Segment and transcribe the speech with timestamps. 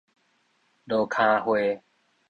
[0.87, 1.83] 籮坩會